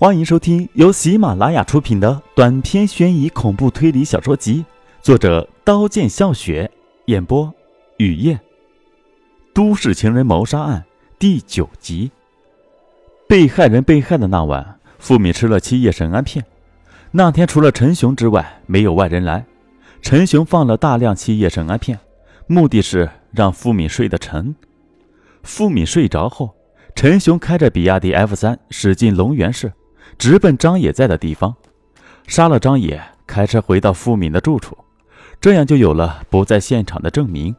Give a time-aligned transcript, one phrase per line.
[0.00, 4.64] 欢迎收听由喜马拉雅出品的短篇悬疑恐怖推理小说集，
[5.02, 6.70] 作者刀剑笑雪，
[7.04, 7.52] 演播
[7.98, 8.40] 雨夜。
[9.52, 10.82] 都市情人谋杀案
[11.18, 12.10] 第九集。
[13.28, 16.46] 被害人被害的那晚，付敏吃了七叶神安片。
[17.10, 19.44] 那天除了陈雄之外，没有外人来。
[20.00, 21.98] 陈雄放了大量七叶神安片，
[22.46, 24.56] 目的是让付敏睡得沉。
[25.42, 26.56] 付敏睡着后，
[26.94, 29.70] 陈雄开着比亚迪 F 三驶进龙源市。
[30.20, 31.56] 直奔张野在的地方，
[32.26, 34.76] 杀了张野，开车回到付敏的住处，
[35.40, 37.56] 这样就有了不在现场的证明。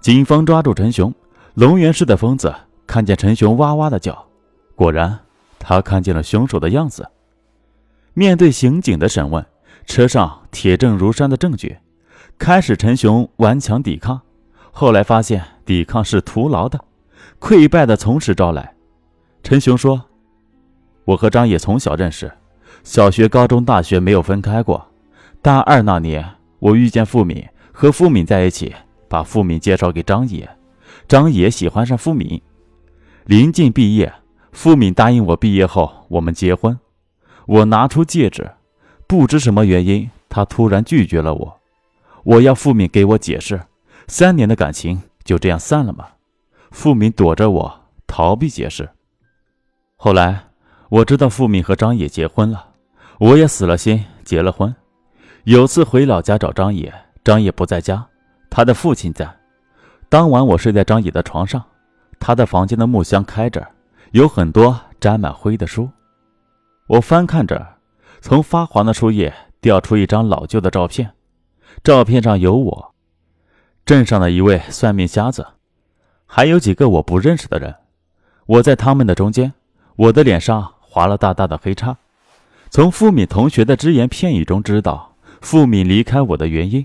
[0.00, 1.14] 警方抓住陈雄，
[1.54, 2.52] 龙源市的疯子
[2.84, 4.26] 看见陈雄哇哇的叫，
[4.74, 5.16] 果然，
[5.60, 7.08] 他看见了凶手的样子。
[8.12, 9.46] 面对刑警的审问，
[9.86, 11.78] 车上铁证如山的证据，
[12.38, 14.20] 开始陈雄顽强抵抗，
[14.72, 16.84] 后来发现抵抗是徒劳的，
[17.38, 18.74] 溃败的从实招来。
[19.44, 20.06] 陈雄说。
[21.04, 22.30] 我和张野从小认识，
[22.84, 24.86] 小学、高中、大学没有分开过。
[25.40, 26.24] 大二那年，
[26.60, 28.72] 我遇见付敏，和付敏在一起，
[29.08, 30.48] 把付敏介绍给张野，
[31.08, 32.40] 张野喜欢上付敏。
[33.24, 34.12] 临近毕业，
[34.52, 36.78] 付敏答应我毕业后我们结婚。
[37.46, 38.52] 我拿出戒指，
[39.08, 41.60] 不知什么原因，他突然拒绝了我。
[42.22, 43.60] 我要付敏给我解释，
[44.06, 46.06] 三年的感情就这样散了吗？
[46.70, 48.88] 付敏躲着我，逃避解释。
[49.96, 50.51] 后来。
[50.92, 52.66] 我知道付敏和张野结婚了，
[53.18, 54.74] 我也死了心结了婚。
[55.44, 56.92] 有次回老家找张野，
[57.24, 58.06] 张野不在家，
[58.50, 59.26] 他的父亲在。
[60.10, 61.64] 当晚我睡在张野的床上，
[62.18, 63.66] 他的房间的木箱开着，
[64.10, 65.88] 有很多沾满灰的书。
[66.86, 67.66] 我翻看着，
[68.20, 69.32] 从发黄的书页
[69.62, 71.10] 掉出一张老旧的照片，
[71.82, 72.94] 照片上有我，
[73.86, 75.46] 镇上的一位算命瞎子，
[76.26, 77.74] 还有几个我不认识的人。
[78.44, 79.54] 我在他们的中间，
[79.96, 80.70] 我的脸上。
[80.92, 81.96] 划了大大的黑叉。
[82.68, 86.84] 从付敏同学的只言片语中知道，付敏离开我的原因。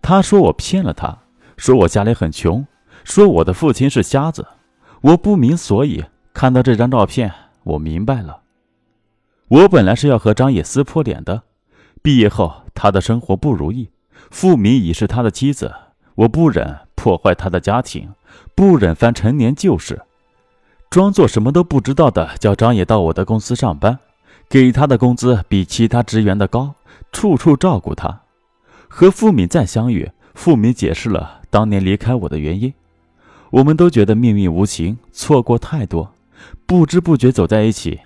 [0.00, 1.18] 他说我骗了他，
[1.56, 2.64] 说我家里很穷，
[3.02, 4.46] 说我的父亲是瞎子。
[5.00, 6.04] 我不明所以。
[6.32, 7.32] 看到这张照片，
[7.64, 8.42] 我明白了。
[9.48, 11.42] 我本来是要和张野撕破脸的。
[12.02, 13.90] 毕业后，他的生活不如意，
[14.30, 15.74] 付敏已是他的妻子。
[16.14, 18.10] 我不忍破坏他的家庭，
[18.54, 20.00] 不忍翻陈年旧事。
[20.90, 23.96] 装作什么都不知道的，叫张野到我的公司上班，
[24.48, 26.74] 给他的工资比其他职员的高，
[27.12, 28.22] 处处照顾他。
[28.88, 32.74] 和付敏再相遇，付敏解释了当年离开我的原因。
[33.50, 36.12] 我们都觉得命运无情，错过太多，
[36.66, 38.00] 不知不觉走在一起。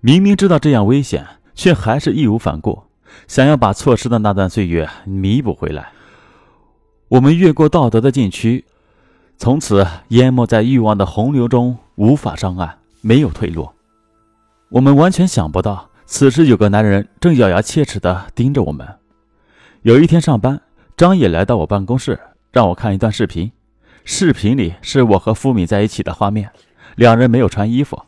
[0.00, 2.84] 明明知道这样危险，却还是义无反顾，
[3.28, 5.92] 想要把错失的那段岁月弥补回来。
[7.08, 8.64] 我们越过道德的禁区。
[9.38, 13.68] 从此淹没在欲望的洪流中，无法上岸，没有退路。
[14.70, 18.86] 我们完全想不到，此时有个男人正咬牙切齿地盯着我们。
[19.82, 20.60] 有一天上班，
[20.96, 22.18] 张野来到我办公室，
[22.50, 23.52] 让我看一段视频。
[24.04, 26.50] 视频里是我和付敏在一起的画面，
[26.96, 28.02] 两人没有穿衣服。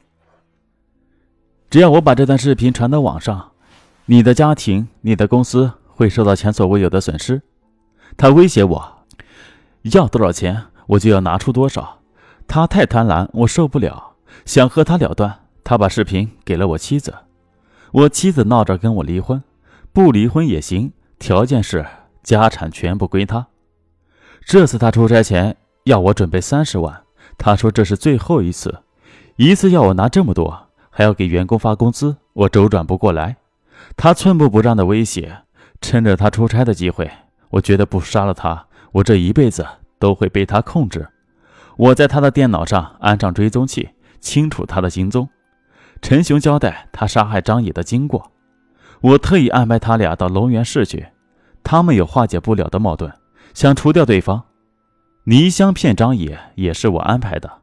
[1.71, 3.53] 只要我把这段视频传到网上，
[4.07, 7.43] 你的家庭、你的公司会受到前所未有的损失。
[8.17, 9.05] 他威胁我，
[9.83, 10.65] 要多少钱？
[10.89, 12.01] 我就要拿出多少，
[12.47, 15.41] 他太贪婪，我受不了，想和他了断。
[15.65, 17.15] 他把视频给了我妻子，
[17.93, 19.43] 我妻子闹着跟我离婚，
[19.93, 21.87] 不离婚也行，条件是
[22.23, 23.49] 家产全部归他。
[24.47, 25.55] 这次他出差前
[25.85, 27.03] 要我准备三十万，
[27.37, 28.83] 他说这是最后一次，
[29.37, 33.37] 一次要我拿这么多，还要给员工发工资，我周转不过来。
[33.95, 35.43] 他寸步不让的威胁，
[35.83, 37.11] 趁着他出差的机会，
[37.51, 39.67] 我觉得不杀了他，我这一辈子。
[39.99, 41.09] 都会被他控制。
[41.77, 45.29] 我在他的电脑上安上追踪器，清楚他的行踪。
[46.01, 48.33] 陈雄交代他杀害张野的经过。
[49.01, 51.09] 我特意安排他俩到龙源市去。
[51.63, 53.13] 他们有化解不了的矛盾，
[53.53, 54.45] 想除掉对方。
[55.25, 57.63] 倪香骗张野也是我安排的。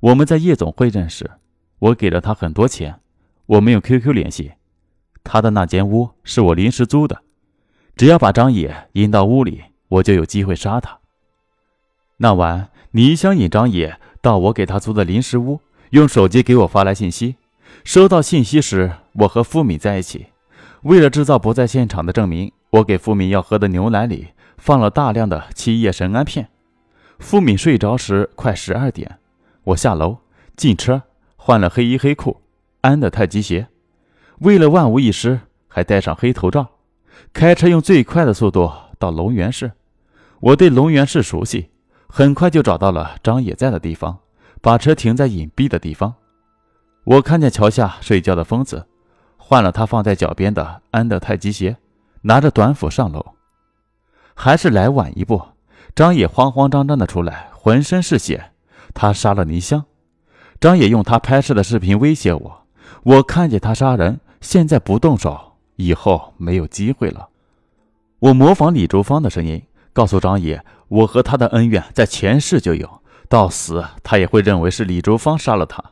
[0.00, 1.30] 我们在夜总会认识，
[1.78, 3.00] 我给了他很多钱。
[3.46, 4.52] 我们用 QQ 联系。
[5.24, 7.22] 他的那间屋是我临时租的。
[7.96, 10.98] 只要把张野引到屋里，我就有机会杀他。
[12.18, 15.60] 那晚，倪香引张野到我给他租的临时屋，
[15.90, 17.36] 用手机给我发来信息。
[17.84, 20.28] 收到信息时，我和付敏在一起。
[20.84, 26.48] 为了制造不在现场的证明，我给付敏要喝的牛奶里放了大量的七叶神安片。
[27.18, 29.18] 付敏睡着时快十二点，
[29.64, 30.16] 我下楼
[30.56, 31.02] 进车，
[31.36, 32.40] 换了黑衣黑裤，
[32.80, 33.68] 安的太极鞋。
[34.38, 36.66] 为了万无一失，还戴上黑头罩，
[37.34, 39.72] 开车用最快的速度到龙源市。
[40.40, 41.68] 我对龙源市熟悉。
[42.16, 44.18] 很快就找到了张野在的地方，
[44.62, 46.14] 把车停在隐蔽的地方。
[47.04, 48.86] 我看见桥下睡觉的疯子，
[49.36, 51.76] 换了他放在脚边的安德太极鞋，
[52.22, 53.22] 拿着短斧上楼。
[54.34, 55.42] 还是来晚一步，
[55.94, 58.52] 张野慌慌张张的出来，浑身是血。
[58.94, 59.84] 他杀了倪香。
[60.58, 62.66] 张野用他拍摄的视频威胁我
[63.04, 67.28] ：“我看见他杀人，现在不动手，以后没有机会了。”
[68.20, 69.62] 我模仿李竹芳的声音，
[69.96, 73.00] 告诉张野：“我和他的恩怨在前世就有，
[73.30, 75.82] 到死他也会认为是李竹芳杀了他。”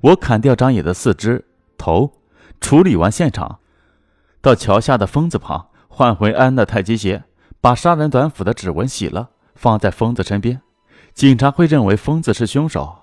[0.00, 1.44] 我砍掉张野的四肢
[1.76, 2.14] 头，
[2.58, 3.58] 处理完现场，
[4.40, 7.24] 到桥下的疯子旁换回安的太极鞋，
[7.60, 10.62] 把杀人短斧的指纹洗了，放在疯子身边。
[11.12, 13.02] 警察会认为疯子是凶手。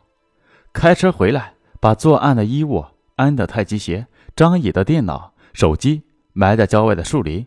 [0.74, 2.84] 开车回来，把作案的衣物、
[3.18, 6.02] 安的太极鞋、张野的电脑、手机
[6.34, 7.46] 埋在郊外的树林，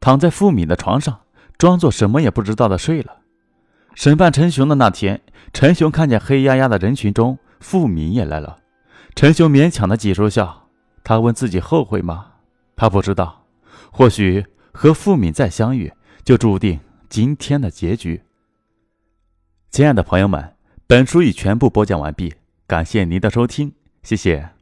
[0.00, 1.20] 躺在付敏的床上，
[1.62, 3.18] 装作什么也不知道的睡了。
[3.94, 5.20] 审判陈雄的那天，
[5.52, 7.38] 陈雄看见黑压压的人群中。
[7.60, 8.58] 付敏也来了，
[9.14, 10.68] 陈雄勉强的挤出笑。
[11.04, 12.32] 他问自己后悔吗？
[12.74, 13.44] 他不知道。
[13.92, 15.92] 或许和付敏再相遇，
[16.24, 18.20] 就注定今天的结局。
[19.70, 20.56] 亲爱的朋友们，
[20.88, 22.34] 本书已全部播讲完毕，
[22.66, 23.72] 感谢您的收听，
[24.02, 24.61] 谢谢。